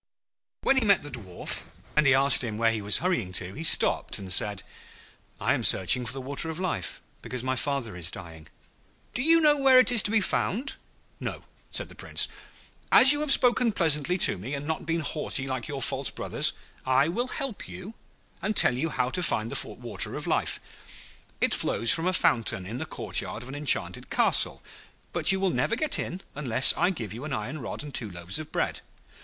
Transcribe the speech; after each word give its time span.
When 0.63 0.77
he 0.77 0.83
met 0.83 1.03
the 1.03 1.11
Dwarf, 1.11 1.61
and 1.95 2.07
he 2.07 2.15
asked 2.15 2.43
him 2.43 2.57
where 2.57 2.71
he 2.71 2.81
was 2.81 2.97
hurrying 3.05 3.31
to, 3.33 3.53
he 3.53 3.63
stopped 3.63 4.17
and 4.17 4.33
said, 4.33 4.63
'I 5.39 5.53
am 5.53 5.63
searching 5.63 6.07
for 6.07 6.11
the 6.13 6.19
Water 6.21 6.49
of 6.49 6.59
Life, 6.59 6.99
because 7.21 7.43
my 7.43 7.55
father 7.55 7.95
is 7.95 8.09
dying.' 8.09 8.47
'Do 9.13 9.21
you 9.21 9.39
know 9.39 9.59
where 9.61 9.77
it 9.77 9.91
is 9.91 10.01
to 10.01 10.09
be 10.09 10.19
found?' 10.19 10.75
'No,' 11.19 11.43
said 11.69 11.87
the 11.87 11.93
Prince. 11.93 12.27
'As 12.91 13.11
you 13.11 13.19
have 13.19 13.31
spoken 13.31 13.71
pleasantly 13.71 14.17
to 14.17 14.39
me, 14.39 14.55
and 14.55 14.65
not 14.65 14.87
been 14.87 15.01
haughty 15.01 15.45
like 15.45 15.67
your 15.67 15.83
false 15.83 16.09
brothers, 16.09 16.53
I 16.83 17.07
will 17.07 17.27
help 17.27 17.67
you 17.67 17.93
and 18.41 18.55
tell 18.55 18.75
you 18.75 18.89
how 18.89 19.11
to 19.11 19.21
find 19.21 19.51
the 19.51 19.67
Water 19.75 20.15
of 20.15 20.25
Life. 20.25 20.59
It 21.39 21.53
flows 21.53 21.93
from 21.93 22.07
a 22.07 22.11
fountain 22.13 22.65
in 22.65 22.79
the 22.79 22.87
courtyard 22.87 23.43
of 23.43 23.49
an 23.49 23.53
enchanted 23.55 24.09
castle; 24.09 24.63
but 25.13 25.31
you 25.31 25.39
will 25.39 25.51
never 25.51 25.75
get 25.75 25.99
in 25.99 26.21
unless 26.33 26.73
I 26.75 26.89
give 26.89 27.13
you 27.13 27.23
an 27.23 27.33
iron 27.33 27.59
rod 27.61 27.83
and 27.83 27.93
two 27.93 28.09
loaves 28.09 28.39
of 28.39 28.51
bread. 28.51 28.81